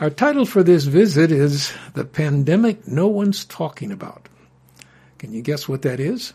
[0.00, 4.28] Our title for this visit is The Pandemic No One's Talking About.
[5.18, 6.34] Can you guess what that is?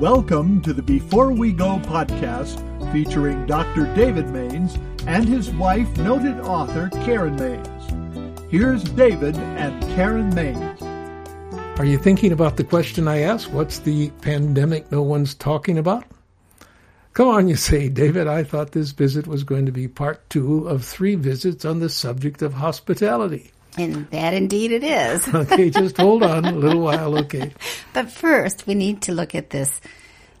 [0.00, 2.56] Welcome to the Before We Go podcast
[2.94, 3.94] featuring Dr.
[3.94, 8.40] David Mains and his wife, noted author Karen Mains.
[8.50, 10.80] Here's David and Karen Mains.
[11.78, 13.50] Are you thinking about the question I asked?
[13.50, 16.06] What's the pandemic no one's talking about?
[17.14, 18.26] Come on, you say, David.
[18.26, 21.90] I thought this visit was going to be part two of three visits on the
[21.90, 23.50] subject of hospitality.
[23.76, 25.28] And that indeed it is.
[25.34, 27.52] okay, just hold on a little while, okay.
[27.92, 29.80] But first, we need to look at this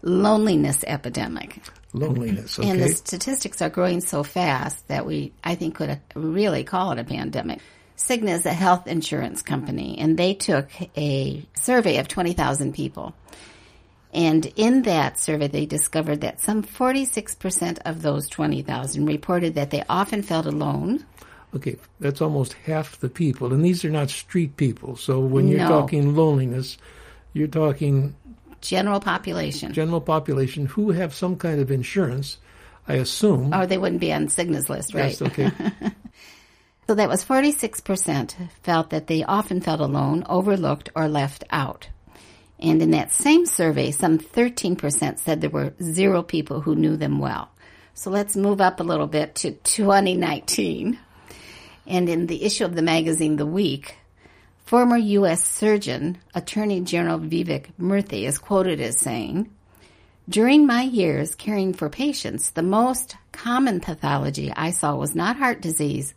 [0.00, 1.58] loneliness epidemic.
[1.92, 2.70] Loneliness, okay.
[2.70, 6.98] And the statistics are growing so fast that we, I think, could really call it
[6.98, 7.60] a pandemic.
[7.98, 13.14] Cigna is a health insurance company, and they took a survey of 20,000 people.
[14.12, 19.82] And in that survey, they discovered that some 46% of those 20,000 reported that they
[19.88, 21.04] often felt alone.
[21.54, 23.52] Okay, that's almost half the people.
[23.52, 24.96] And these are not street people.
[24.96, 25.68] So when you're No.
[25.68, 26.76] talking loneliness,
[27.32, 28.14] you're talking
[28.60, 29.72] General population.
[29.72, 32.38] general population who have some kind of insurance,
[32.86, 33.52] I assume.
[33.54, 35.10] Or they wouldn't be on Cigna's list, right?
[35.10, 35.50] Yes, okay.
[36.88, 41.88] So that was 46% felt that they often felt alone, overlooked, or left out.
[42.62, 47.18] And in that same survey, some 13% said there were zero people who knew them
[47.18, 47.50] well.
[47.94, 50.96] So let's move up a little bit to 2019.
[51.88, 53.96] And in the issue of the magazine The Week,
[54.64, 55.44] former U.S.
[55.44, 59.50] Surgeon Attorney General Vivek Murthy is quoted as saying,
[60.28, 65.60] during my years caring for patients, the most common pathology I saw was not heart
[65.60, 66.14] disease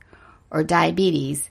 [0.51, 1.49] or diabetes,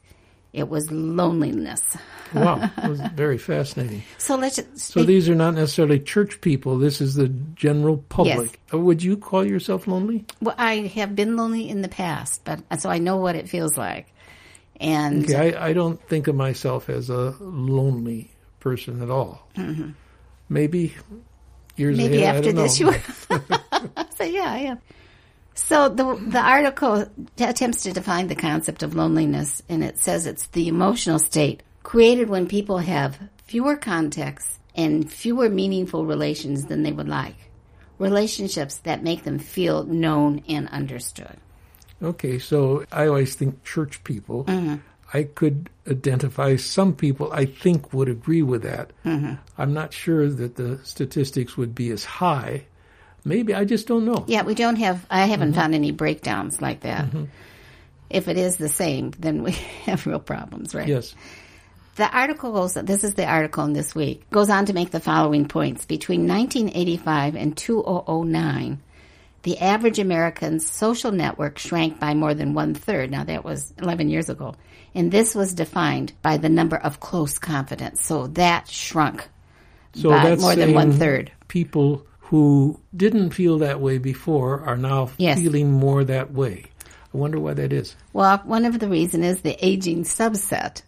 [0.55, 1.83] it was loneliness.
[2.35, 4.03] wow, that was very fascinating.
[4.19, 6.79] So let's So these are not necessarily church people.
[6.79, 8.59] This is the general public.
[8.73, 10.25] Uh, Would you call yourself lonely?
[10.41, 13.77] well, I have been lonely in the past, but so I know what it feels
[13.77, 14.07] like.
[14.81, 19.47] And Okay, I, I don't think of myself as a lonely person at all.
[20.49, 20.95] Maybe
[21.77, 22.07] years Mm-hmm.
[22.07, 22.91] maybe ahead, I after don't this know.
[22.91, 22.99] you
[24.17, 24.79] so yeah, I am.
[25.55, 27.07] So the the article
[27.39, 32.29] attempts to define the concept of loneliness, and it says it's the emotional state created
[32.29, 37.37] when people have fewer contacts and fewer meaningful relations than they would like.
[37.99, 41.37] Relationships that make them feel known and understood.
[42.03, 44.45] Okay, so I always think church people.
[44.45, 44.77] Mm-hmm.
[45.13, 48.91] I could identify some people I think would agree with that.
[49.05, 49.35] Mm-hmm.
[49.57, 52.67] I'm not sure that the statistics would be as high.
[53.25, 54.25] Maybe I just don't know.
[54.27, 55.05] Yeah, we don't have.
[55.11, 55.61] I haven't Mm-hmm.
[55.61, 57.07] found any breakdowns like that.
[58.11, 59.53] If it is the same, then we
[59.87, 60.87] have real problems, right?
[60.89, 61.15] Yes.
[61.97, 64.99] The article goes, this is the article in this week, goes on to make the
[65.01, 65.87] following points.
[65.87, 68.81] Between 1985 and 2009,
[69.43, 73.11] the average American's social network shrank by more than one third.
[73.11, 74.55] Now that was 11 years ago.
[74.95, 78.05] And this was defined by the number of close confidants.
[78.05, 79.29] So that shrunk
[79.95, 81.31] So by more than one third.
[81.49, 85.39] People who didn't feel that way before are now Yes.
[85.39, 86.65] feeling more that way.
[87.13, 87.95] I wonder why that is.
[88.13, 90.83] Well, one of the reasons is the aging subset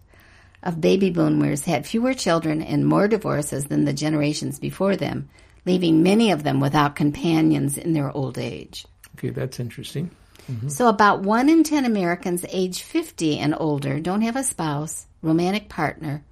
[0.63, 5.29] of baby boomers had fewer children and more divorces than the generations before them,
[5.67, 8.87] leaving many of them without companions in their old age.
[9.17, 10.11] Okay, that's interesting.
[10.51, 10.69] Mm-hmm.
[10.69, 15.69] So, about one in 10 Americans age 50 and older don't have a spouse, romantic
[15.69, 16.25] partner,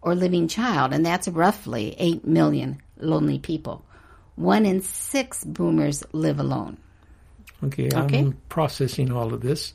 [0.00, 3.84] or living child, and that's roughly 8 million lonely people.
[4.36, 6.78] One in six boomers live alone.
[7.64, 8.18] Okay, Okay.
[8.18, 9.74] I'm processing all of this.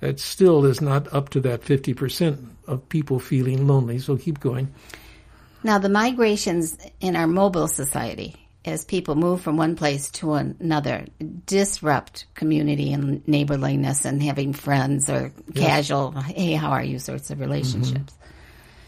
[0.00, 4.74] That still is not up to that 50% of people feeling lonely, so keep going.
[5.62, 11.06] Now, the migrations in our mobile society, as people move from one place to another,
[11.46, 17.38] disrupt community and neighborliness and having friends or casual, hey, how are you sorts of
[17.38, 18.14] relationships.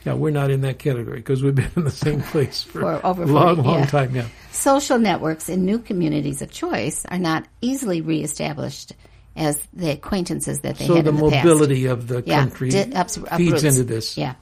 [0.04, 3.06] Yeah, we're not in that category because we've been in the same place for, For
[3.06, 3.86] over a long, long yeah.
[3.86, 4.14] time.
[4.14, 4.26] Yeah.
[4.52, 8.92] Social networks in new communities of choice are not easily reestablished
[9.36, 11.44] as the acquaintances that they So had the in the past.
[11.44, 13.64] mobility of the Yeah, country di- ups- feeds uproots.
[13.64, 14.16] into this.
[14.18, 14.34] Yeah.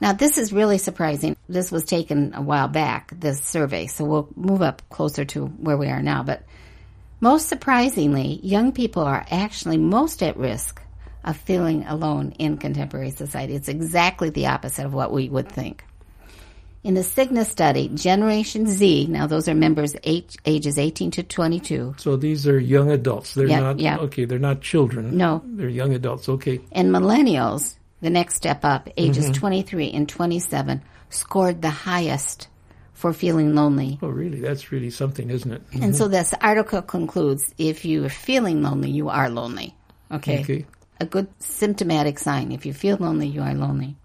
[0.00, 1.36] Now, this is really surprising.
[1.48, 5.76] This was taken a while back, this survey, so we'll move up closer to where
[5.76, 6.22] we are now.
[6.22, 6.42] But
[7.20, 10.80] most surprisingly, young people are actually most at risk
[11.24, 13.54] of feeling alone in contemporary society.
[13.54, 15.84] It's exactly the opposite of what we would think.
[16.82, 21.94] In the Cigna study, Generation Z, now those are members age, ages 18 to 22,
[21.96, 23.32] So these are young adults.
[23.34, 23.96] They're Yeah, not yeah.
[23.98, 24.26] okay.
[24.26, 25.16] They're not children.
[25.16, 25.42] No.
[25.46, 26.28] they're young adults.
[26.28, 26.60] Okay.
[26.72, 29.32] and millennials, the next step up, ages Mm-hmm.
[29.40, 32.48] 23 and 27, scored the highest
[32.92, 33.98] for feeling lonely.
[34.02, 34.40] Oh, really?
[34.40, 35.62] That's really something, isn't it?
[35.80, 39.74] And so this article concludes if you are feeling lonely, you are lonely.
[40.12, 40.40] Okay.
[40.42, 40.66] Okay.
[41.00, 42.52] A good symptomatic sign.
[42.52, 43.96] If you feel lonely, you are lonely.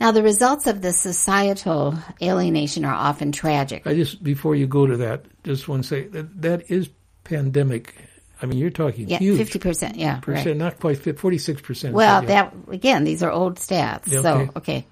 [0.00, 3.86] Now, the results of the societal alienation are often tragic.
[3.86, 6.90] I just before you go to that, just want to say that that is
[7.22, 7.94] pandemic.
[8.42, 9.96] I mean, you're talking Yeah, huge fifty percent.
[9.96, 10.56] Yeah, percent, right.
[10.56, 11.94] not quite forty six percent.
[11.94, 14.06] Well, that again, these are old stats.
[14.06, 14.50] Yeah, So, okay.
[14.56, 14.86] okay.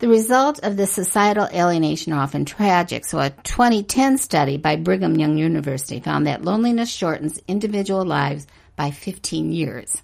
[0.00, 3.04] The result of this societal alienation are often tragic.
[3.04, 8.46] So, a 2010 study by Brigham Young University found that loneliness shortens individual lives
[8.80, 10.00] by 15 years.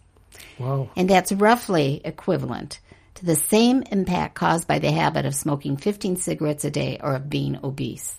[0.59, 0.91] wow.
[0.97, 2.79] And that's roughly equivalent
[3.15, 7.15] to the same impact caused by the habit of smoking 15 cigarettes a day or
[7.15, 8.19] of being obese.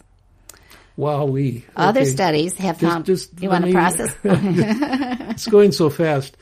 [0.95, 3.06] Wow, we Other studies have found.
[3.06, 4.12] just you want to process?
[4.24, 6.36] It's going so fast.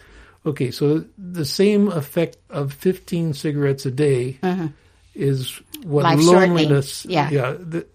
[0.46, 4.70] Okay, so the same effect of 15 cigarettes a day uh-huh.
[5.14, 6.56] is what Life shortening.
[6.56, 7.06] loneliness.
[7.06, 7.30] Yeah.
[7.32, 7.52] yeah.
[7.60, 7.86] The,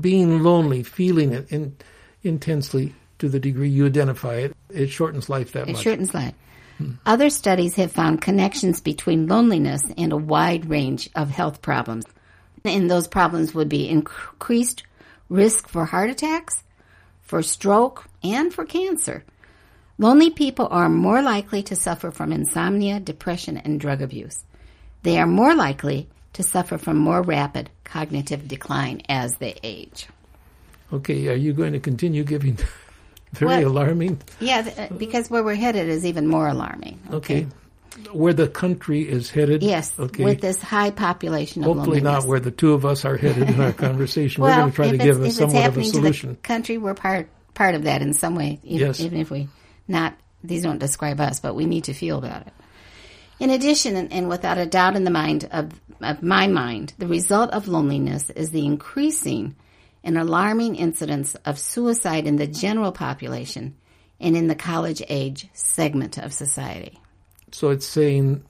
[0.00, 1.74] being lonely, feeling it in,
[2.22, 5.82] intensely to the degree you identify it, it shortens life that It much.
[5.82, 6.34] shortens life.
[6.78, 6.92] Hmm.
[7.06, 12.04] Other studies have found connections between loneliness and a wide range of health problems.
[12.64, 14.84] And those problems would be increased
[15.28, 16.62] risk for heart attacks,
[17.22, 19.24] for stroke, and for cancer.
[19.98, 24.42] Lonely people are more likely to suffer from insomnia, depression, and drug abuse.
[25.02, 30.08] They are more likely to suffer from more rapid cognitive decline as they age.
[30.92, 32.58] Okay, are you going to continue giving
[33.38, 33.72] very What?
[33.72, 34.20] alarming?
[34.40, 37.00] Yeah, uh, because where we're headed is even more alarming.
[37.12, 37.46] Okay.
[38.12, 39.62] Where the country is headed?
[39.62, 40.24] Yes, Okay.
[40.24, 43.60] with this high population of Hopefully not where the two of us are headed in
[43.60, 44.42] our conversation.
[44.42, 46.30] We're going to try to give it's somewhat of a solution.
[46.30, 48.58] the country, we're part part of that in some way.
[48.64, 48.98] e- Yes.
[49.00, 49.48] Even if we
[49.86, 52.52] not these don't describe us, but we need to feel about it.
[53.40, 55.70] In addition, and, and without a doubt in the mind of,
[56.00, 59.54] of my mind, the result of loneliness is the increasing
[60.04, 63.74] and alarming incidence of suicide in the general population
[64.20, 67.00] and in the college age segment of society.
[67.50, 68.44] So it's saying,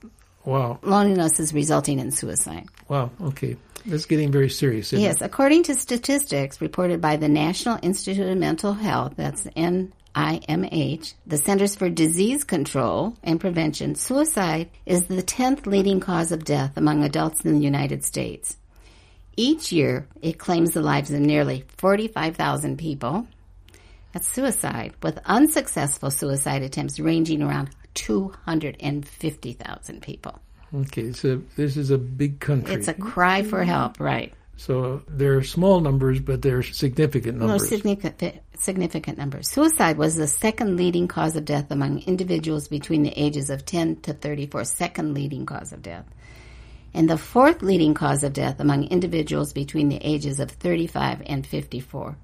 [0.44, 2.66] wow, Loneliness is resulting in suicide.
[2.88, 3.56] wow, okay.
[3.86, 4.92] This is getting very serious.
[4.94, 5.24] Isn't Yes, It?
[5.26, 11.76] according to statistics reported by the National Institute of Mental Health, that's NIMH, the Centers
[11.76, 17.42] for Disease Control and Prevention, suicide is the 10th leading cause of death among adults
[17.44, 18.56] in the United States.
[19.36, 23.26] Each year, it claims the lives of nearly 45,000 people.
[24.12, 30.38] That's suicide, with unsuccessful suicide attempts ranging around 250,000 people.
[30.72, 32.74] Okay, so this is a big country.
[32.74, 34.32] It's a cry for help, right?
[34.56, 37.68] so they're small numbers, but they're significant No, numbers.
[37.68, 39.48] significant, significant numbers.
[39.48, 43.96] Suicide was the second leading cause of death among individuals between the ages of 10
[44.02, 46.04] to 34, second leading cause of death.
[46.94, 51.44] And the fourth leading cause of death among individuals between the ages of 35 and
[51.44, 52.16] 54.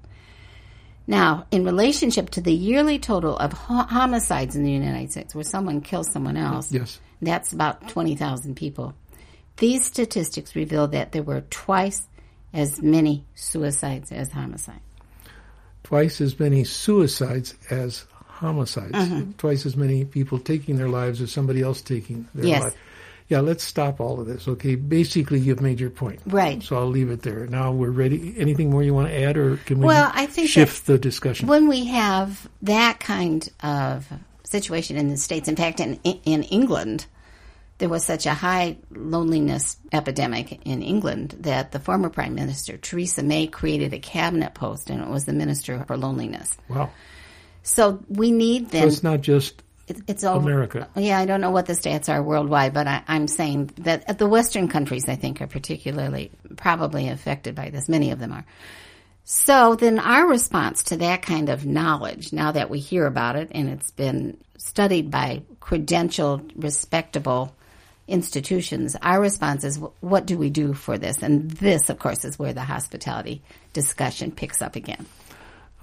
[1.07, 5.43] Now, in relationship to the yearly total of ho- homicides in the United States, where
[5.43, 6.99] someone kills someone else, yes.
[7.21, 8.93] that's about 20,000 people.
[9.57, 12.07] These statistics reveal that there were twice
[12.53, 14.79] as many suicides as homicides.
[15.83, 18.93] Twice as many suicides as homicides.
[18.93, 19.31] Mm-hmm.
[19.33, 22.63] Twice as many people taking their lives as somebody else taking their Yes.
[22.63, 22.77] life.
[23.31, 24.45] Yeah, let's stop all of this.
[24.45, 26.19] Okay, basically you've made your point.
[26.25, 26.61] Right.
[26.61, 27.47] So I'll leave it there.
[27.47, 28.35] Now we're ready.
[28.37, 31.47] Anything more you want to add, or can we Well, I think shift the discussion?
[31.47, 34.05] when we have that kind of
[34.43, 37.05] situation in the states, in fact, in in England,
[37.77, 43.23] there was such a high loneliness epidemic in England that the former Prime Minister Theresa
[43.23, 46.57] May created a cabinet post, and it was the Minister for Loneliness.
[46.67, 46.89] wow.
[47.63, 49.63] So we need So it's not just
[50.07, 50.87] It's all America.
[50.95, 54.27] Yeah, I don't know what the stats are worldwide, but I, I'm saying that the
[54.27, 57.89] Western countries, I think, are particularly probably affected by this.
[57.89, 58.45] Many of them are.
[59.23, 63.49] So then our response to that kind of knowledge, now that we hear about it
[63.51, 67.55] and it's been studied by credentialed, respectable
[68.07, 71.21] institutions, our response is, what do we do for this?
[71.21, 73.41] And this, of course, is where the hospitality
[73.73, 75.05] discussion picks up again.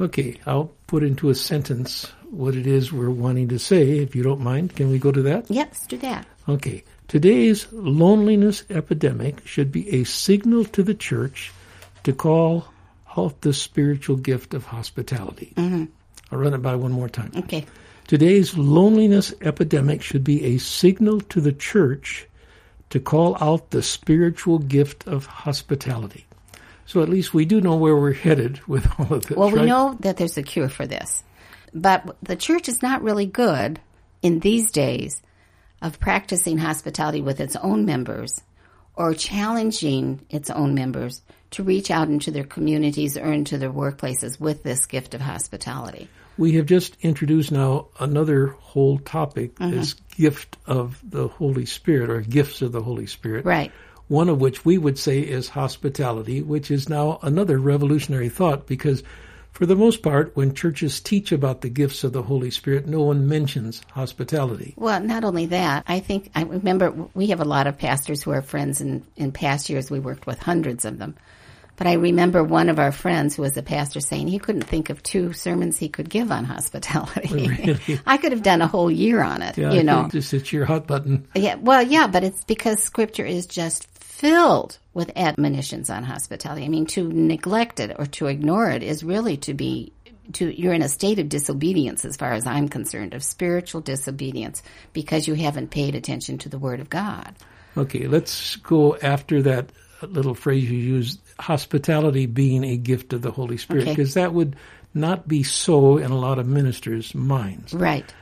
[0.01, 4.23] Okay, I'll put into a sentence what it is we're wanting to say, if you
[4.23, 4.77] don't mind.
[4.77, 5.51] Can we go to that?
[5.51, 6.27] Yes, do that.
[6.49, 6.85] Okay.
[7.09, 11.53] Today's loneliness epidemic should be a signal to the church
[12.05, 12.67] to call
[13.17, 15.53] out the spiritual gift of hospitality.
[15.57, 15.85] Mm-hmm.
[16.31, 17.33] I'll run it by one more time.
[17.35, 17.65] Okay.
[18.07, 22.27] Today's loneliness epidemic should be a signal to the church
[22.91, 26.27] to call out the spiritual gift of hospitality.
[26.87, 29.37] So at least we do know where we're headed with all of this.
[29.37, 29.69] Well, we right?
[29.69, 31.23] know that there's a cure for this.
[31.75, 33.81] But the church is not really good
[34.23, 35.23] in these days
[35.81, 38.41] of practicing hospitality with its own members
[38.97, 41.23] or challenging its own members
[41.53, 46.09] to reach out into their communities or into their workplaces with this gift of hospitality.
[46.39, 49.73] we have just introduced now another whole topic mm-hmm.
[49.73, 53.45] this gift of the Holy Spirit or gifts of the Holy Spirit.
[53.45, 53.73] Right.
[54.07, 59.03] One of which we would say is hospitality, which is now another revolutionary thought because
[59.53, 63.03] for the most part, when churches teach about the gifts of the Holy Spirit, no
[63.03, 64.75] one mentions hospitality.
[64.77, 68.31] Well, not only that, I think I remember we have a lot of pastors who
[68.31, 71.17] are friends, and in past years we worked with hundreds of them.
[71.77, 74.91] But I remember one of our friends who was a pastor saying he couldn't think
[74.91, 77.29] of two sermons he could give on hospitality.
[77.31, 78.01] Oh, really?
[78.07, 80.09] I could have done a whole year on it, Yeah, you know.
[80.11, 81.29] just hit your hot button.
[81.37, 83.87] Yeah, well, yeah, but it's because scripture is just
[84.19, 86.65] filled with admonitions on hospitality.
[86.65, 89.93] I mean, to neglect it or to ignore it is really to be
[90.33, 94.63] to you're in a state of disobedience as far as I'm concerned, of spiritual disobedience
[94.93, 97.35] because you haven't paid attention to the word of God.
[97.77, 99.71] Okay, let's go after that
[100.03, 103.93] little phrase you used, hospitality being a gift of the Holy Spirit, Okay.
[103.93, 104.57] because that would
[104.95, 107.73] not be so in a lot of ministers' minds.
[107.73, 108.13] Right.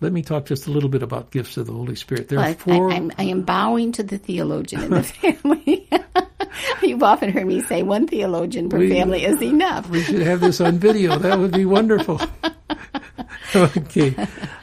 [0.00, 2.28] Let me talk just a little bit about gifts of the Holy Spirit.
[2.28, 2.90] There Well, are four.
[2.90, 5.88] I, I'm, I am bowing to the theologian in the family.
[6.82, 9.88] You've often heard me say one theologian per We- family is enough.
[9.90, 11.18] we should have this on video.
[11.18, 12.20] That would be wonderful.
[13.54, 14.14] okay.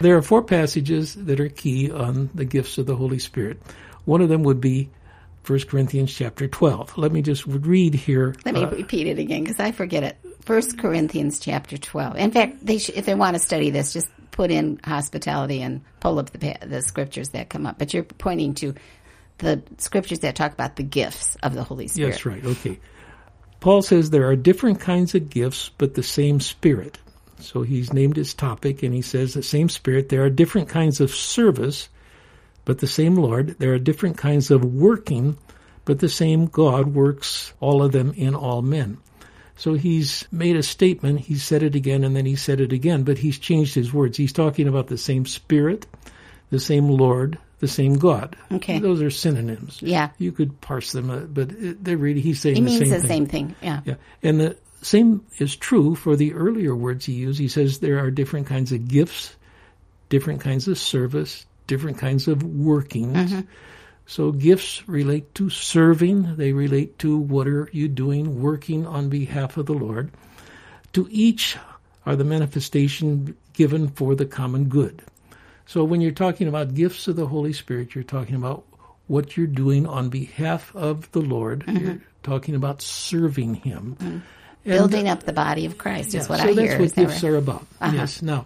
[0.02, 3.62] There are four passages that are key on the gifts of the Holy Spirit.
[4.06, 4.90] One of them would be
[5.46, 6.98] 1 Corinthians chapter 12.
[6.98, 8.36] Let me just read here.
[8.46, 10.18] Let me uh, repeat it again because I forget it.
[10.42, 12.16] First Corinthians chapter twelve.
[12.16, 16.20] In fact, they if they want to study this, just put in hospitality and pull
[16.20, 17.80] up the the scriptures that come up.
[17.80, 18.76] But you're pointing to
[19.40, 22.10] the scriptures that talk about the gifts of the Holy Spirit.
[22.10, 22.46] Yes, right.
[22.46, 22.80] Okay.
[23.60, 27.00] Paul says there are different kinds of gifts, but the same Spirit.
[27.40, 30.10] So he's named his topic, and he says the same Spirit.
[30.10, 31.90] There are different kinds of service,
[32.64, 33.56] but the same Lord.
[33.58, 35.36] There are different kinds of working,
[35.84, 39.00] but the same God works all of them in all men.
[39.58, 43.04] So he's made a statement, he said it again, and then he said it again,
[43.04, 44.16] but he's changed his words.
[44.16, 45.88] He's talking about the same Spirit,
[46.52, 48.36] the same Lord, the same God.
[48.52, 48.78] Okay.
[48.78, 49.80] Those are synonyms.
[49.82, 50.12] Yeah.
[50.20, 53.08] You could parse them, uh, but it, they're really, he's saying It the means the
[53.08, 53.56] same thing.
[53.62, 53.82] Yeah.
[53.84, 53.96] Yeah.
[54.22, 57.40] And the same is true for the earlier words he used.
[57.40, 59.36] He says there are different kinds of gifts,
[60.10, 63.32] different kinds of service, different kinds of workings.
[63.32, 63.42] Mm-hmm.
[64.08, 66.38] So gifts relate to serving.
[66.38, 70.12] They relate to what are you doing, working on behalf of the Lord.
[70.94, 71.58] To each
[72.06, 75.04] are the manifestation given for the common good.
[75.66, 78.64] So when you're talking about gifts of the Holy Spirit, you're talking about
[79.08, 81.66] what you're doing on behalf of the Lord.
[81.66, 81.86] Mm-hmm.
[81.86, 83.98] You're talking about serving Him.
[84.00, 84.22] And-
[84.64, 86.72] Building up the body of Christ yeah, is what so I that's hear.
[86.78, 87.30] what Is that gifts right?
[87.30, 87.36] Uh-huh.
[87.36, 87.68] are about.
[87.94, 88.22] Yes.
[88.22, 88.46] Now,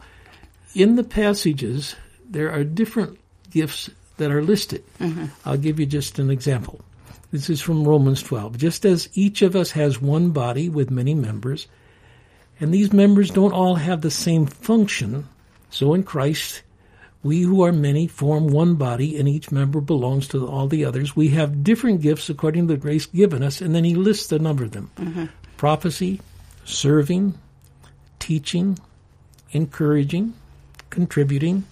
[0.75, 1.95] in the passages,
[2.29, 3.89] there are different gifts
[4.21, 4.83] that are listed.
[4.99, 5.25] Mm-hmm.
[5.45, 6.79] I'll give you just an example.
[7.31, 8.57] This is from Romans 12.
[8.57, 11.67] Just as each of us has one body with many members,
[12.59, 15.27] and these members don't all have the same function,
[15.69, 16.61] so in Christ,
[17.23, 21.15] we who are many form one body, and each member belongs to all the others.
[21.15, 24.39] We have different gifts according to the grace given us, and then he lists a
[24.39, 26.19] number of them prophecy,
[26.65, 27.35] serving,
[28.19, 28.77] teaching,
[29.51, 30.33] encouraging,
[30.89, 31.63] contributing,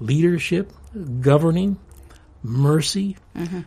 [0.00, 0.72] leadership,
[1.20, 1.78] governing,
[2.46, 3.16] mercy.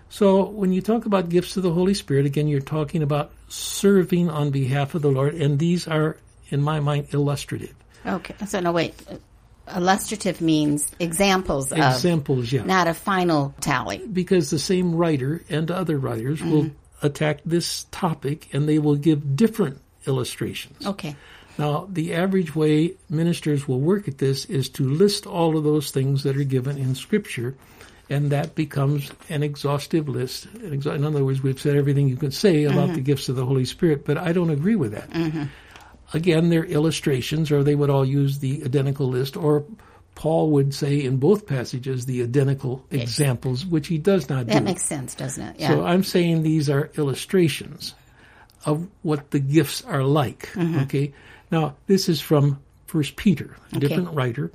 [0.10, 4.30] So when you talk about gifts of the Holy Spirit, again, you're talking about serving
[4.30, 6.18] on behalf of the Lord, and these are,
[6.50, 7.76] in my mind, illustrative.
[8.06, 8.34] Okay.
[8.48, 8.96] So no, wait.
[9.76, 12.64] Illustrative means examples of, Examples, yeah.
[12.64, 14.00] not a final tally.
[14.12, 16.52] because the same writer and other writers Mm-hmm.
[16.52, 16.72] will
[17.04, 20.86] attack this topic and they will give different illustrations.
[20.86, 21.16] Okay.
[21.60, 25.92] Now, the average way ministers will work at this is to list all of those
[25.92, 27.56] things that are given in Scripture,
[28.10, 30.48] and that becomes an exhaustive list.
[30.64, 32.94] In other words, we've said everything you can say about Mm-hmm.
[32.96, 35.10] the gifts of the Holy Spirit, but I don't agree with that.
[36.14, 39.64] Again, they're illustrations, or they would all use the identical list, or
[40.16, 44.54] Paul would say in both passages the identical examples, which he does not do.
[44.54, 45.60] That makes sense, doesn't it?
[45.60, 45.70] Yeah.
[45.70, 47.94] So I'm saying these are illustrations
[48.66, 50.50] of what the gifts are like.
[50.54, 50.80] Mm-hmm.
[50.80, 51.14] Okay.
[51.52, 54.52] Now this is from First Peter, a different writer,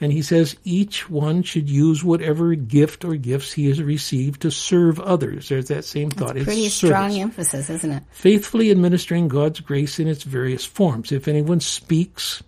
[0.00, 4.50] and he says each one should use whatever gift or gifts he has received to
[4.50, 5.48] serve others.
[5.48, 6.36] There's that same thought.
[6.36, 7.22] Pretty it's strong service.
[7.22, 8.02] emphasis, isn't it?
[8.10, 11.10] Faithfully administering God's grace in its various forms.
[11.10, 12.42] If anyone speaks,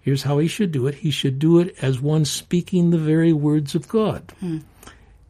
[0.00, 0.96] here's how he should do it.
[0.96, 4.32] He should do it as one speaking the very words of God.
[4.40, 4.58] Hmm.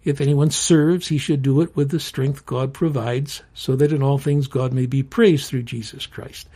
[0.03, 4.03] If anyone serves, he should do it with the strength God provides, so that in
[4.03, 6.47] all things God may be praised through Jesus Christ.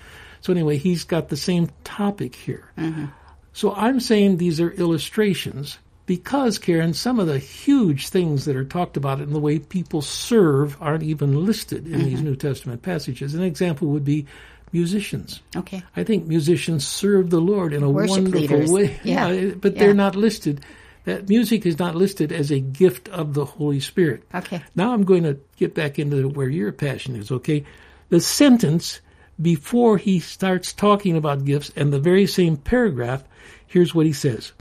[0.42, 2.70] So anyway, he's got the same topic here.
[2.76, 3.06] Mm-hmm.
[3.52, 8.64] So I'm saying these are illustrations because, Karen, some of the huge things that are
[8.64, 12.28] talked about in the way people serve aren't even listed in these mm-hmm.
[12.28, 13.34] New Testament passages.
[13.34, 14.26] An example would be
[14.72, 15.40] musicians.
[15.56, 15.82] Okay.
[15.96, 18.70] I think musicians serve the Lord in a Worship wonderful leaders.
[18.70, 19.00] way.
[19.04, 19.50] Yeah.
[19.60, 19.78] but Yeah.
[19.78, 20.64] they're not listed.
[21.04, 24.24] That music is not listed as a gift of the Holy Spirit.
[24.34, 24.62] Okay.
[24.74, 27.64] Now I'm going to get back into where your passion is, okay?
[28.10, 29.00] The sentence
[29.40, 33.24] before he starts talking about gifts and the very same paragraph,
[33.66, 34.52] here's what he says.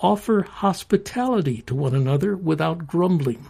[0.00, 3.46] Offer hospitality to one another without grumbling.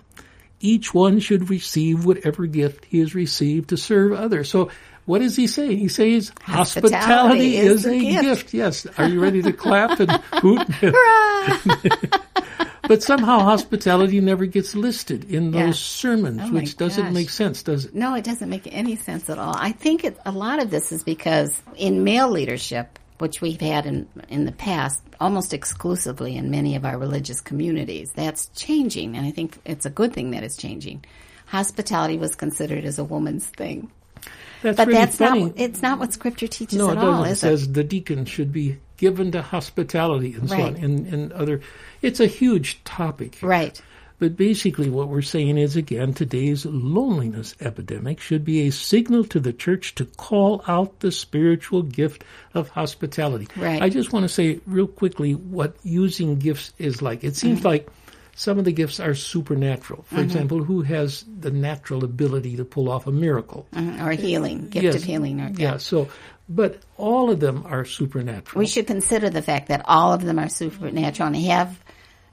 [0.61, 4.49] Each one should receive whatever gift he has received to serve others.
[4.49, 4.71] So
[5.05, 5.79] what is he saying?
[5.79, 8.23] He says hospitality, Hospitality is is, a gift.
[8.23, 8.55] gift.
[8.55, 8.87] Yes.
[8.99, 10.11] Are you ready to clap and
[10.41, 10.67] hoot?
[10.69, 11.59] Hurrah!
[12.89, 15.73] but somehow hospitality never gets listed in those Yeah.
[15.73, 17.13] sermons, Oh which doesn't gosh.
[17.15, 17.95] make sense, does it?
[17.95, 19.55] No, it doesn't make any sense at all.
[19.57, 23.87] I think it, a lot of this is because in male leadership, which we've had
[23.87, 29.27] in in the past, almost exclusively in many of our religious communities, that's changing, and
[29.27, 31.03] I think it's a good thing that it's changing.
[31.47, 33.91] Hospitality was considered as a woman's thing,
[34.63, 35.45] That's but really that's funny.
[35.45, 35.53] not.
[35.57, 37.27] It's not what Scripture teaches no, at it all, doesn't.
[37.29, 40.77] It is says the deacon should be given to hospitality and so on.
[40.77, 41.61] And, and other,
[42.03, 43.37] it's a huge topic.
[43.37, 43.43] it?
[43.43, 43.81] Right.
[44.19, 49.39] But basically, what we're saying is again, today's loneliness epidemic should be a signal to
[49.41, 52.25] the church to call out the spiritual gift
[52.55, 53.47] of hospitality.
[53.57, 53.83] Right.
[53.83, 57.25] I just want to say real quickly what using gifts is like.
[57.25, 57.69] It seems Mm-hmm.
[57.69, 57.89] like
[58.35, 60.05] some of the gifts are supernatural.
[60.09, 63.67] For example, who has the natural ability to pull off a miracle?
[63.75, 64.03] Mhm.
[64.07, 64.95] Or healing, gift Yes.
[64.97, 65.41] of healing.
[65.41, 65.77] Or, Yeah.
[65.79, 66.09] So,
[66.49, 68.59] but all of them are supernatural.
[68.61, 71.79] We should consider the fact that all of them are supernatural and have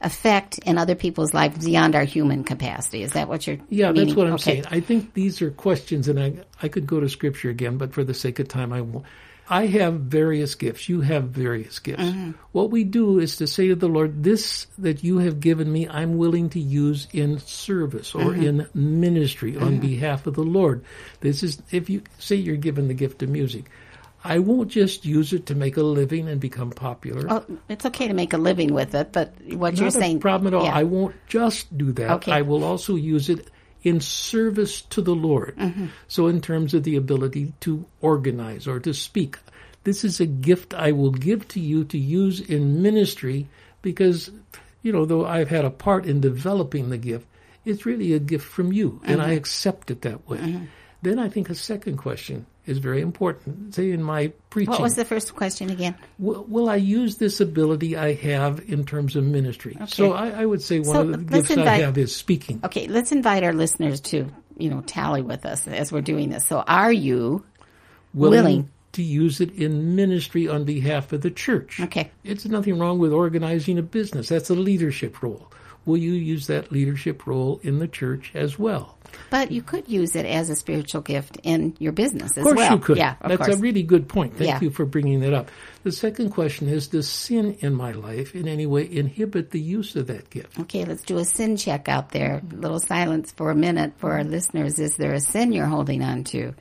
[0.01, 3.03] effect in other people's lives beyond our human capacity.
[3.03, 4.08] Is that what you're Yeah, meaning?
[4.08, 4.62] that's what I'm Okay.
[4.62, 4.65] saying.
[4.70, 8.03] I think these are questions, and I I could go to scripture again, but for
[8.03, 9.05] the sake of time, I won't.
[9.50, 10.88] I have various gifts.
[10.88, 12.03] You have various gifts.
[12.03, 12.32] Mm-hmm.
[12.53, 15.88] What we do is to say to the Lord, "This that you have given me,
[15.88, 18.43] I'm willing to use in service or Mm-hmm.
[18.43, 20.84] in ministry on behalf of the Lord."
[21.22, 23.65] This is if you say you're given the gift of music.
[24.24, 27.25] I won't just use it to make a living and become popular.
[27.30, 30.53] Oh, it's okay to make a living with it, but what you're a saying problem
[30.53, 30.65] at all.
[30.65, 30.75] Yeah.
[30.75, 32.12] I won't just do that.
[32.12, 32.32] Okay.
[32.32, 33.50] I will also use it
[33.84, 35.57] in service to the Lord.
[35.57, 35.88] Mm-hmm.
[36.07, 39.38] So, in terms of the ability to organize or to speak,
[39.83, 43.50] this is a gift I will give to you to use in ministry
[43.81, 44.31] because,
[44.81, 47.27] you know, though I've had a part in developing the gift,
[47.66, 49.29] it's really a gift from you, and Mm-hmm.
[49.29, 50.62] I accept it that way.
[51.03, 53.75] Then I think a second question is very important.
[53.75, 55.96] Say in my preaching, What was the first question again?
[56.18, 59.77] will, will I use this ability I have in terms of ministry?
[59.87, 62.61] So I, I would say one So of the gifts I have is speaking.
[62.63, 66.46] Okay, let's invite our listeners to, you know, tally with us as we're doing this.
[66.46, 67.44] So are you
[68.13, 68.70] willing, willing.
[68.94, 71.81] to use it in ministry on behalf of the church.
[71.81, 72.11] Okay.
[72.24, 74.29] It's nothing wrong with organizing a business.
[74.29, 75.51] That's a leadership role.
[75.85, 78.98] Will you use that leadership role in the church as well?
[79.29, 82.57] But you could use it as a spiritual gift in your business as Of course
[82.57, 82.71] well.
[82.73, 82.97] you could.
[82.97, 83.57] Yeah, of That's course.
[83.57, 84.35] a really good point.
[84.37, 84.59] Thank Yeah.
[84.61, 85.49] you for bringing that up.
[85.83, 89.95] The second question is Does sin in my life in any way inhibit the use
[89.95, 90.59] of that gift?
[90.59, 92.41] Okay, let's do a sin check out there.
[92.51, 94.79] A little silence for a minute for our listeners.
[94.79, 96.53] Is there a sin you're holding on to?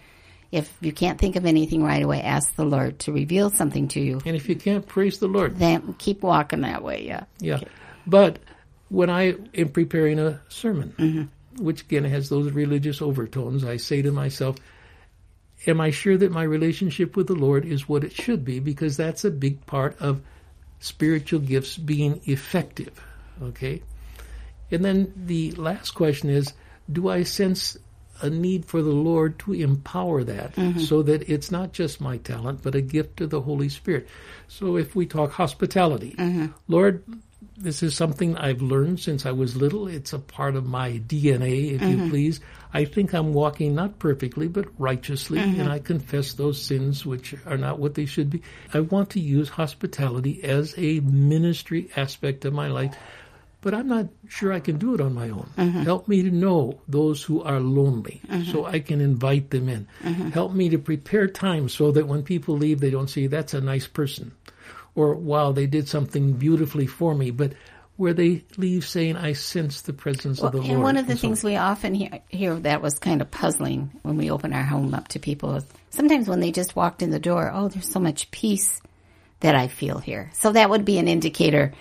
[0.50, 4.00] If you can't think of anything right away, ask the Lord to reveal something to
[4.00, 4.20] you.
[4.26, 5.58] And if you can't, praise the Lord.
[5.58, 7.06] Then keep walking that way.
[7.06, 7.24] Yeah.
[7.40, 7.60] Yeah.
[8.06, 8.38] But
[8.90, 11.22] when I am preparing a sermon, mm-hmm.
[11.58, 14.56] Which again has those religious overtones, I say to myself,
[15.66, 18.58] Am I sure that my relationship with the Lord is what it should be?
[18.58, 20.20] Because that's a big part of
[20.80, 23.00] spiritual gifts being effective.
[23.40, 23.82] Okay?
[24.72, 26.52] And then the last question is
[26.90, 27.76] Do I sense
[28.20, 30.80] a need for the Lord to empower that mm-hmm.
[30.80, 34.08] so that it's not just my talent, but a gift of the Holy Spirit?
[34.48, 36.46] So if we talk hospitality, mm-hmm.
[36.66, 37.04] Lord,
[37.56, 39.86] this is something I've learned since I was little.
[39.86, 42.10] It's a part of my DNA, if you mm-hmm.
[42.10, 42.40] please.
[42.74, 45.70] I think I'm walking not perfectly, but righteously, and mm-hmm.
[45.70, 48.42] I confess those sins which are not what they should be.
[48.72, 52.96] I want to use hospitality as a ministry aspect of my life,
[53.60, 55.48] but I'm not sure I can do it on my own.
[55.56, 55.82] Mm-hmm.
[55.82, 59.86] Help me to know those who are lonely so I can invite them in.
[60.32, 63.60] Help me to prepare time so that when people leave, they don't say, that's a
[63.60, 64.32] nice person
[64.94, 67.52] or wow, they did something beautifully for me, but
[67.96, 70.74] where they leave saying, I sense the presence of the and Lord.
[70.74, 73.31] And one of the and so things we often hear, hear that was kind of
[73.31, 77.02] puzzling when we open our home up to people is sometimes when they just walked
[77.02, 78.81] in the door, oh, there's so much peace
[79.40, 80.31] that I feel here.
[80.35, 81.72] So that would be an indicator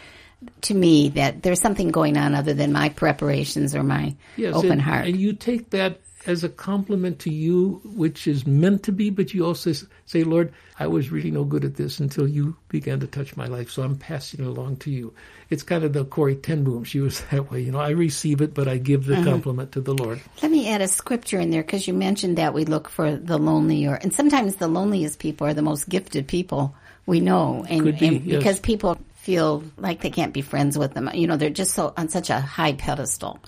[0.62, 4.72] to me that there's something going on other than my preparations or my Yes, open
[4.72, 5.06] and, heart.
[5.06, 9.34] And you take that as a compliment to you, which is meant to be, but
[9.34, 9.74] you also
[10.06, 13.46] say, Lord, I was really no good at this until you began to touch my
[13.46, 15.14] life, so I'm passing it along to you.
[15.50, 16.84] It's kind of the Corrie ten Boom.
[16.84, 17.62] She was that way.
[17.62, 19.24] You know, I receive it, but I give the uh-huh.
[19.24, 20.22] compliment to the Lord.
[20.42, 23.38] Let me add a scripture in there because you mentioned that we look for the
[23.38, 27.84] lonely, or and sometimes the loneliest people are the most gifted people we know, and,
[27.98, 28.38] be, and yes.
[28.38, 31.10] because people feel like they can't be friends with them.
[31.14, 33.40] You know, they're just so on such a high pedestal.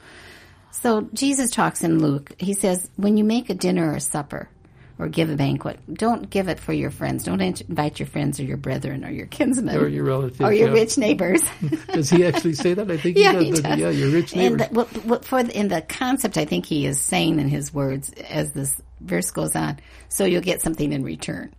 [0.74, 2.34] So Jesus talks in Luke.
[2.40, 4.50] He says, when you make a dinner or a supper
[4.98, 7.24] or give a banquet, don't give it for your friends.
[7.24, 10.70] Don't invite your friends or your brethren or your kinsmen or your relatives or your
[10.70, 10.74] yeah.
[10.74, 11.44] rich neighbors.
[11.94, 12.90] does he actually say that?
[12.90, 13.60] I think yeah, he does.
[13.60, 13.80] He does.
[13.80, 14.68] Yeah, your rich neighbors.
[14.68, 18.52] And the, for in the concept, I think he is saying in his words as
[18.52, 19.80] this verse goes on.
[20.10, 21.54] So you'll get something in return.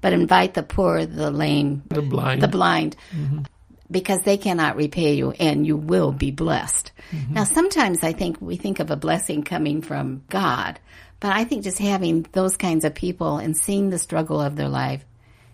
[0.00, 2.96] But invite the poor, the lame, the blind, the blind.
[3.10, 3.42] Mm-hmm
[3.90, 6.92] because they cannot repay you and you will be blessed.
[7.10, 7.34] Mm-hmm.
[7.34, 10.80] Now, sometimes I think we think of a blessing coming from God,
[11.20, 14.68] but I think just having those kinds of people and seeing the struggle of their
[14.68, 15.04] life,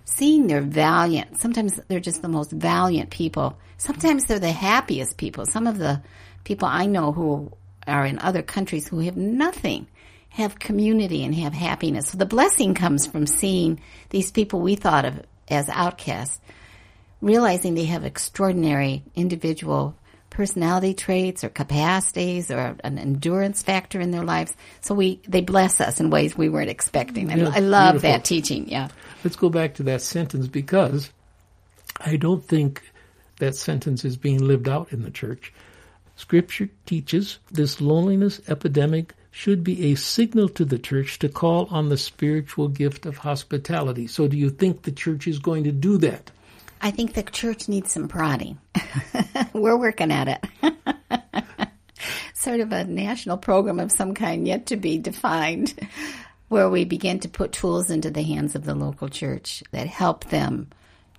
[0.05, 3.59] seeing they're valiant, sometimes they're just the most valiant people.
[3.77, 5.47] Sometimes they're the happiest people.
[5.47, 6.03] Some of the
[6.45, 7.53] people I know who
[7.87, 9.87] are in other countries who have nothing
[10.31, 12.09] have community and have happiness.
[12.09, 16.40] So the blessing comes from seeing these people we thought of as outcasts
[17.20, 19.94] realizing they have extraordinary individual
[20.30, 24.56] personality traits or capacities or an endurance factor in their lives.
[24.80, 27.30] So we they bless us in ways we weren't expecting.
[27.30, 28.11] And yeah, I love beautiful.
[28.11, 28.68] that teaching.
[28.68, 28.88] Yeah.
[29.24, 31.11] Let's go back to that sentence because
[32.00, 32.83] I don't think
[33.38, 35.52] that sentence is being lived out in the church.
[36.16, 41.88] Scripture teaches this loneliness epidemic should be a signal to the church to call on
[41.88, 44.06] the spiritual gift of hospitality.
[44.06, 46.30] So do you think the church is going to do that?
[46.81, 48.59] I think the church needs some prodding.
[49.53, 50.47] We're working at it.
[52.35, 55.75] sort of a national program of some kind yet to be defined,
[56.49, 60.25] where we begin to put tools into the hands of the local church that help
[60.25, 60.69] them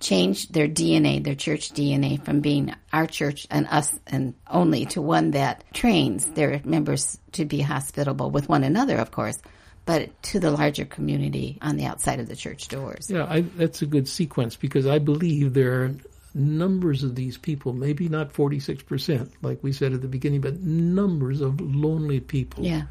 [0.00, 5.00] change their DNA, their church DNA, from being our church and us and only to
[5.00, 9.40] one that trains their members to be hospitable with one another, of course,
[9.84, 13.10] but to the larger community on the outside of the church doors.
[13.10, 15.94] Yeah, I, that's a good sequence because I believe there are
[16.34, 21.40] numbers of these people, maybe not 46%, like we said at the beginning, but numbers
[21.40, 22.64] of lonely people.
[22.64, 22.82] Yeah.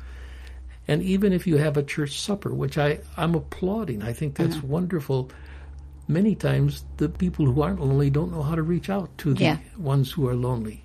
[0.88, 4.58] And even if you have a church supper, which I, I'm applauding, I think that's
[4.58, 4.68] uh-huh.
[4.68, 5.32] wonderful.
[6.08, 9.44] Many times the people who aren't lonely don't know how to reach out to the
[9.44, 9.58] yeah.
[9.78, 10.84] ones who are lonely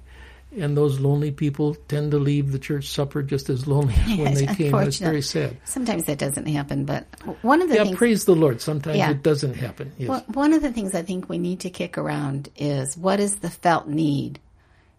[0.55, 4.35] and those lonely people tend to leave the church supper just as lonely as when
[4.35, 4.75] they came.
[4.75, 5.57] It's very sad.
[5.65, 7.07] Sometimes that doesn't happen, but
[7.43, 8.61] one of the yeah, things, praise the Lord.
[8.61, 9.11] Sometimes yeah.
[9.11, 9.93] it doesn't happen.
[9.99, 10.09] Yes.
[10.09, 13.37] Well, one of the things I think we need to kick around is what is
[13.37, 14.41] the felt need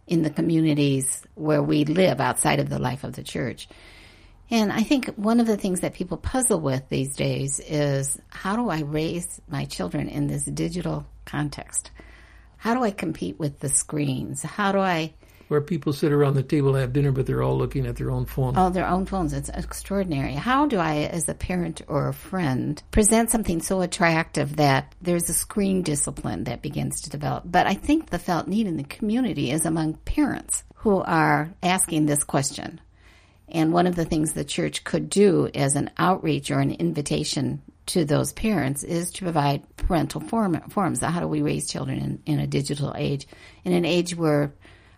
[0.05, 3.67] in the communities where we live outside of the life of the church.
[4.49, 8.55] And I think one of the things that people puzzle with these days is how
[8.55, 11.91] do I raise my children in this digital context?
[12.55, 14.41] How do I compete with the screens?
[14.43, 15.13] How do I
[15.47, 18.11] where people sit around the table and have dinner, but they're all looking at their
[18.11, 18.57] own phone.
[18.57, 19.33] Oh, their own phones.
[19.33, 20.33] It's extraordinary.
[20.33, 25.29] How do I, as a parent or a friend, present something so attractive that there's
[25.29, 27.43] a screen discipline that begins to develop?
[27.45, 32.05] But I think the felt need in the community is among parents who are asking
[32.05, 32.81] this question.
[33.49, 37.61] And one of the things the church could do as an outreach or an invitation
[37.87, 40.99] to those parents is to provide parental form, forms.
[40.99, 43.27] How do we raise children in, in a digital age,
[43.63, 44.53] in an age where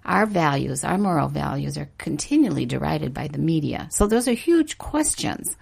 [0.05, 3.87] our values, our moral values, are continually derided by the media.
[3.91, 5.55] So those are huge questions.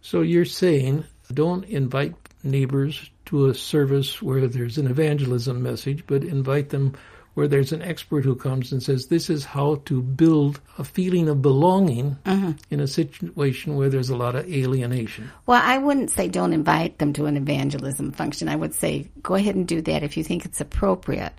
[0.00, 6.24] So you're saying don't invite neighbors to a service where there's an evangelism message, but
[6.24, 6.94] invite them
[7.34, 11.28] where there's an expert who comes and says, This is how to build a feeling
[11.28, 12.52] of belonging mm-hmm.
[12.70, 15.30] in a situation where there's a lot of alienation.
[15.46, 18.48] Well, I wouldn't say don't invite them to an evangelism function.
[18.48, 21.32] I would say go ahead and do that if you think it's appropriate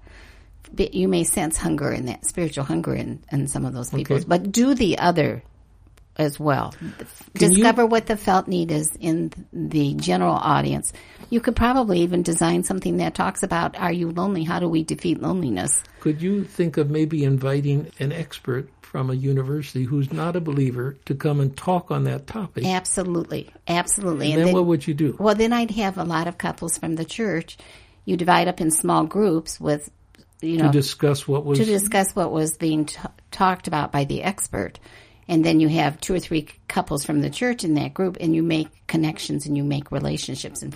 [0.77, 4.25] you may sense hunger in that spiritual hunger in, in some of those people, okay.
[4.27, 5.43] but do the other
[6.19, 6.73] as well.
[6.77, 6.93] Can
[7.33, 10.91] Discover you, what the felt need is in the general audience.
[11.29, 14.43] You could probably even design something that talks about are you lonely?
[14.43, 15.81] How do we defeat loneliness?
[16.01, 20.97] Could you think of maybe inviting an expert from a university who's not a believer
[21.05, 22.65] to come and talk on that topic?
[22.65, 23.49] Absolutely.
[23.67, 24.33] Absolutely.
[24.33, 25.15] And, and then, then what would you do?
[25.17, 27.57] Well, then I'd have a lot of couples from the church.
[28.03, 29.89] You divide up in small groups with
[30.41, 32.99] you know, to discuss what was to discuss what was being t-
[33.31, 34.79] talked about by the expert,
[35.27, 38.33] and then you have two or three couples from the church in that group, and
[38.35, 40.61] you make connections and you make relationships.
[40.61, 40.73] And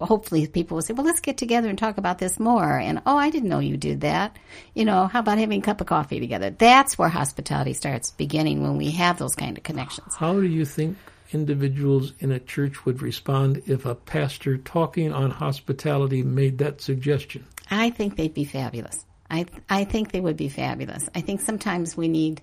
[0.00, 3.16] hopefully, people will say, "Well, let's get together and talk about this more." And oh,
[3.16, 4.36] I didn't know you did that.
[4.74, 6.50] You know, how about having a cup of coffee together?
[6.50, 10.14] That's where hospitality starts beginning when we have those kind of connections.
[10.14, 10.96] How do you think
[11.32, 17.44] individuals in a church would respond if a pastor talking on hospitality made that suggestion?
[17.70, 19.04] I think they'd be fabulous.
[19.30, 21.08] I I think they would be fabulous.
[21.14, 22.42] I think sometimes we need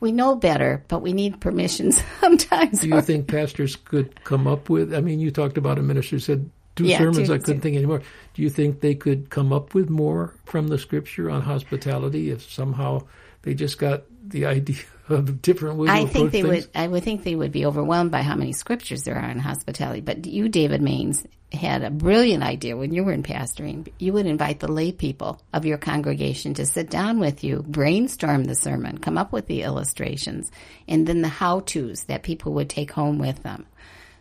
[0.00, 2.80] we know better, but we need permission sometimes.
[2.80, 4.94] Do you think pastors could come up with?
[4.94, 7.28] I mean, you talked about a minister who said two yeah, sermons.
[7.28, 7.60] Two, I couldn't two.
[7.60, 8.02] think anymore.
[8.34, 12.48] Do you think they could come up with more from the scripture on hospitality if
[12.48, 13.02] somehow
[13.42, 15.90] they just got the idea of different ways?
[15.90, 16.66] I think they things?
[16.66, 16.68] would.
[16.74, 20.00] I would think they would be overwhelmed by how many scriptures there are in hospitality.
[20.00, 23.90] But you, David Mains, had a brilliant idea when you were in pastoring.
[23.98, 28.44] You would invite the lay people of your congregation to sit down with you, brainstorm
[28.44, 30.50] the sermon, come up with the illustrations,
[30.86, 33.66] and then the how tos that people would take home with them.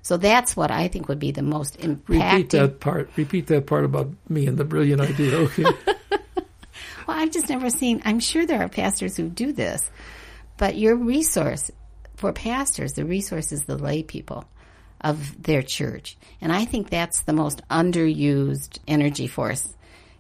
[0.04, 2.08] So that's what I think would be the most impactful.
[2.08, 3.10] Repeat that part.
[3.18, 5.36] Repeat that part about me and the brilliant idea.
[5.36, 5.66] Okay.
[7.08, 8.02] well, I've just never seen.
[8.06, 9.90] I'm sure there are pastors who do this,
[10.58, 11.72] but your resource
[12.16, 14.46] for pastors, the resource is the lay people
[15.00, 16.18] of their church.
[16.42, 19.76] And I think that's the most underused energy force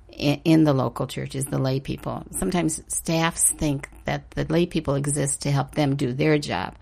[0.10, 2.24] in, in the local church is the lay people.
[2.32, 6.76] Sometimes staffs think that the lay people exist to help them do their job.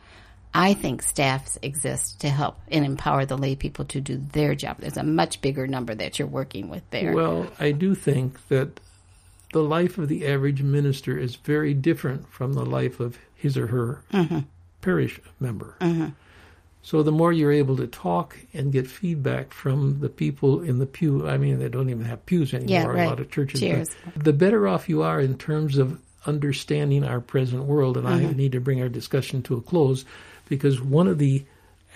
[0.53, 4.77] I think staffs exist to help and empower the lay people to do their job.
[4.79, 7.13] There's a much bigger number that you're working with there.
[7.13, 8.79] Well, I do think that
[9.55, 13.67] the life of the average minister is very different from the life of his or
[13.67, 14.39] her mm-hmm.
[14.81, 15.77] parish member.
[15.79, 16.09] Mm-hmm.
[16.81, 20.85] So the more you're able to talk and get feedback from the people in the
[20.85, 22.69] pew, I mean, they don't even have pews anymore.
[22.69, 23.05] Yeah, right.
[23.05, 23.61] A lot of churches.
[23.61, 23.95] Cheers.
[24.17, 27.95] The better off you are in terms of understanding our present world.
[27.95, 28.27] And mm-hmm.
[28.27, 30.03] I need to bring our discussion to a close
[30.49, 31.45] because one of the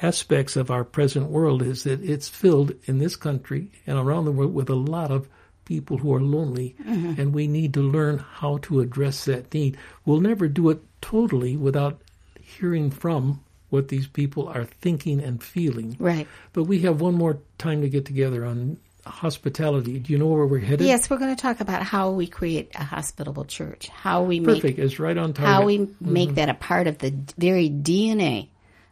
[0.02, 4.32] aspects of our present world is that it's filled in this country and around the
[4.32, 5.28] world with a lot of
[5.70, 7.22] people who are lonely, mm-hmm.
[7.22, 9.78] and we need to learn how to address that need.
[10.04, 12.02] We'll never do it totally without
[12.42, 15.96] hearing from what these people are thinking and feeling.
[16.00, 16.28] Right.
[16.54, 20.00] But we have one more time to get together on hospitality.
[20.00, 20.88] Do you know where we're headed?
[20.88, 23.90] Yes, we're going to talk about how we create a hospitable church.
[23.90, 25.54] How we perfect make, is right on target.
[25.54, 26.14] How we mm-hmm.
[26.14, 28.48] make that a part of the very DNA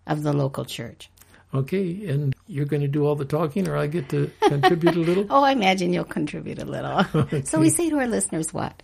[0.05, 1.09] of the local church.
[1.57, 4.99] Okay, and you're going to do all the talking, or I get to contribute a
[4.99, 5.25] little.
[5.29, 7.05] oh, I imagine you'll contribute a little.
[7.15, 7.41] okay.
[7.45, 8.81] So we say to our listeners, what?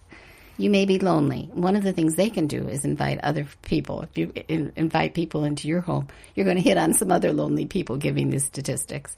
[0.58, 1.50] you may be lonely.
[1.54, 4.02] One of the things they can do is invite other people.
[4.02, 7.34] If you in, invite people into your home, you're going to hit on some other
[7.34, 9.16] lonely people giving these statistics.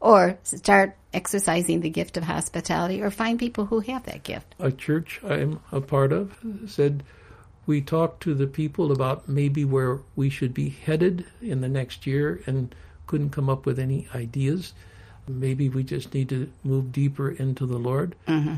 [0.00, 4.54] Or start exercising the gift of hospitality or find people who have that gift.
[4.58, 7.04] A church I'm a part of said
[7.66, 12.06] we talked to the people about maybe where we should be headed in the next
[12.06, 12.74] year and
[13.06, 14.72] couldn't come up with any ideas.
[15.26, 18.14] Maybe we just need to move deeper into the Lord.
[18.28, 18.54] Mm-hmm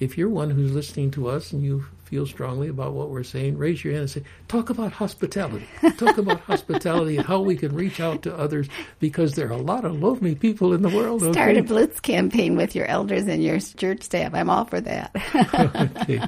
[0.00, 3.58] if you're one who's listening to us and you feel strongly about what we're saying,
[3.58, 5.66] raise your hand and say, talk about hospitality.
[5.98, 9.58] Talk about hospitality and how we can reach out to others because there are a
[9.58, 11.22] lot of lonely people in the world.
[11.22, 11.32] Okay?
[11.32, 14.34] Start a blitz campaign with your elders and your church staff.
[14.34, 15.14] I'm all for that.
[16.00, 16.22] okay.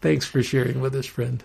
[0.00, 1.42] Thanks for sharing with us, friend.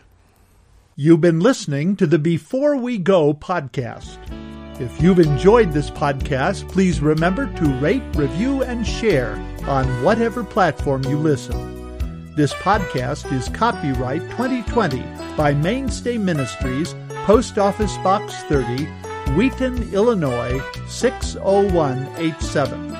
[0.95, 4.19] You've been listening to the Before We Go podcast.
[4.79, 9.33] If you've enjoyed this podcast, please remember to rate, review, and share
[9.65, 12.35] on whatever platform you listen.
[12.35, 15.03] This podcast is copyright 2020
[15.35, 16.93] by Mainstay Ministries,
[17.25, 18.85] Post Office Box 30,
[19.35, 22.92] Wheaton, Illinois 60187.